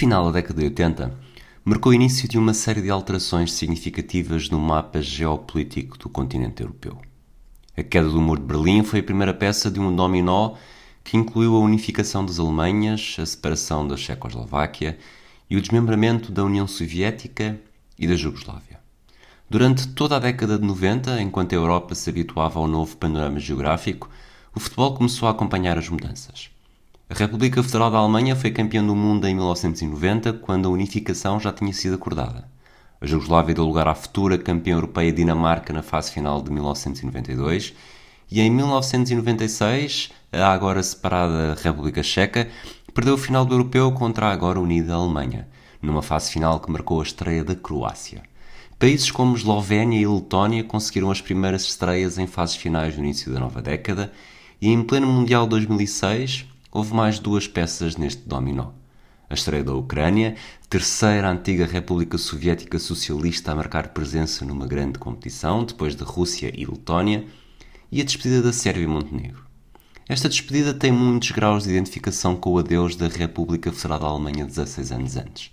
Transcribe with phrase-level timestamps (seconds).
[0.00, 1.14] Final da década de 80
[1.62, 6.98] marcou o início de uma série de alterações significativas no mapa geopolítico do continente europeu.
[7.76, 10.54] A queda do muro de Berlim foi a primeira peça de um dominó
[11.04, 14.98] que incluiu a unificação das Alemanhas, a separação da Checoslováquia
[15.50, 17.60] e o desmembramento da União Soviética
[17.98, 18.80] e da Jugoslávia.
[19.50, 24.08] Durante toda a década de 90, enquanto a Europa se habituava ao novo panorama geográfico,
[24.54, 26.50] o futebol começou a acompanhar as mudanças.
[27.10, 31.52] A República Federal da Alemanha foi campeã do mundo em 1990, quando a unificação já
[31.52, 32.48] tinha sido acordada.
[33.00, 37.74] A Jugoslávia deu lugar à futura campeã europeia Dinamarca na fase final de 1992
[38.30, 42.48] e em 1996, a agora separada República Checa
[42.94, 45.48] perdeu o final do europeu contra a agora unida Alemanha,
[45.82, 48.22] numa fase final que marcou a estreia da Croácia.
[48.78, 53.40] Países como Eslovénia e Letónia conseguiram as primeiras estreias em fases finais no início da
[53.40, 54.12] nova década,
[54.60, 58.70] e em pleno Mundial 2006 houve mais duas peças neste dominó.
[59.28, 60.34] A estreia da Ucrânia,
[60.68, 66.66] terceira antiga República Soviética Socialista a marcar presença numa grande competição, depois de Rússia e
[66.66, 67.24] Letónia,
[67.92, 69.44] e a despedida da Sérvia e Montenegro.
[70.08, 74.44] Esta despedida tem muitos graus de identificação com o adeus da República Federal da Alemanha
[74.44, 75.52] 16 anos antes.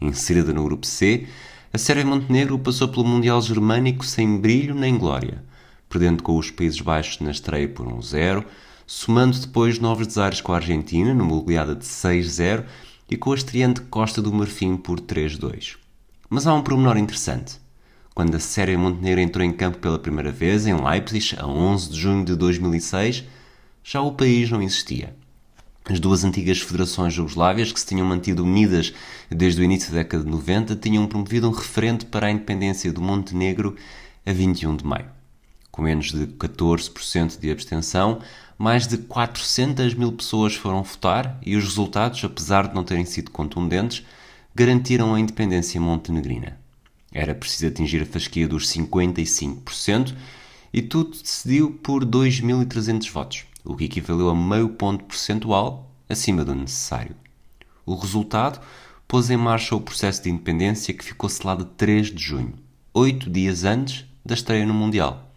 [0.00, 1.26] Inserida no grupo C,
[1.72, 5.42] a Sérvia e Montenegro passou pelo Mundial Germânico sem brilho nem glória,
[5.88, 8.44] perdendo com os Países Baixos na estreia por 1-0,
[8.88, 12.64] somando depois novos desaires com a Argentina, numa goleada de 6-0,
[13.10, 15.76] e com a estreante Costa do Marfim por 3-2.
[16.30, 17.60] Mas há um pormenor interessante.
[18.14, 22.00] Quando a Sérvia Montenegro entrou em campo pela primeira vez, em Leipzig, a 11 de
[22.00, 23.24] junho de 2006,
[23.84, 25.14] já o país não existia.
[25.84, 28.94] As duas antigas federações jugoslávias, que se tinham mantido unidas
[29.30, 33.02] desde o início da década de 90, tinham promovido um referente para a independência do
[33.02, 33.76] Montenegro
[34.24, 35.17] a 21 de maio.
[35.78, 38.20] Com menos de 14% de abstenção,
[38.58, 43.30] mais de 400 mil pessoas foram votar e os resultados, apesar de não terem sido
[43.30, 44.04] contundentes,
[44.52, 46.58] garantiram a independência montenegrina.
[47.12, 50.16] Era preciso atingir a fasquia dos 55%
[50.72, 56.56] e tudo decidiu por 2.300 votos o que equivaleu a meio ponto percentual acima do
[56.56, 57.14] necessário.
[57.86, 58.60] O resultado
[59.06, 62.54] pôs em marcha o processo de independência que ficou selado 3 de junho,
[62.92, 65.27] oito dias antes da estreia no Mundial.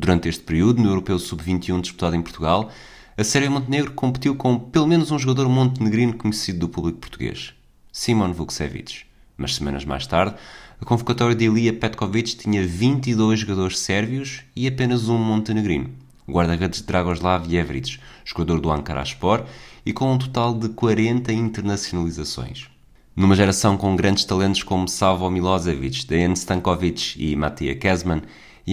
[0.00, 2.70] Durante este período, no Europeu Sub-21 disputado em Portugal,
[3.18, 7.52] a Sérvia Montenegro competiu com pelo menos um jogador montenegrino conhecido do público português,
[7.92, 9.02] Simon Vukcevic.
[9.36, 10.36] Mas semanas mais tarde,
[10.80, 15.90] a convocatória de Ilija Petkovic tinha 22 jogadores sérvios e apenas um montenegrino,
[16.26, 19.44] guarda-redes Dragoslav Jevric, jogador do Ankaraspor,
[19.84, 22.68] e com um total de 40 internacionalizações.
[23.14, 27.74] Numa geração com grandes talentos como Savo Milosevic, Dejan Stankovic e Matija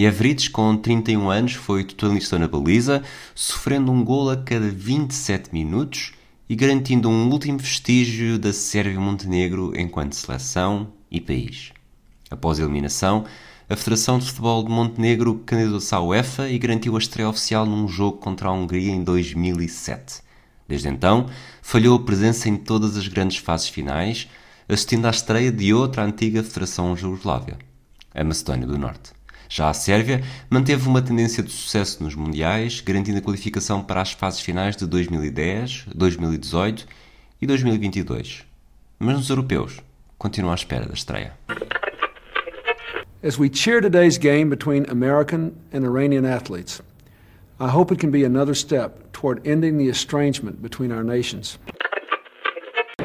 [0.00, 3.02] Jevric, com 31 anos, foi totalista na baliza,
[3.34, 6.12] sofrendo um gol a cada 27 minutos
[6.48, 11.72] e garantindo um último vestígio da Sérvia-Montenegro enquanto seleção e país.
[12.30, 13.24] Após a eliminação,
[13.68, 17.88] a Federação de Futebol de Montenegro candidatou-se à UEFA e garantiu a estreia oficial num
[17.88, 20.22] jogo contra a Hungria em 2007.
[20.68, 21.28] Desde então,
[21.60, 24.28] falhou a presença em todas as grandes fases finais,
[24.68, 27.58] assistindo à estreia de outra antiga Federação Jugoslávia,
[28.14, 29.17] a Macedónia do Norte.
[29.48, 34.12] Já a Sérvia manteve uma tendência de sucesso nos Mundiais, garantindo a qualificação para as
[34.12, 36.86] fases finais de 2010, 2018
[37.40, 38.44] e 2022.
[38.98, 39.80] Mas nos europeus,
[40.18, 41.32] continua à espera da estreia.
[43.22, 46.82] As we cheer today's game between American and Iranian athletes,
[47.58, 51.58] I hope it can be another step toward ending the estrangement between our nations.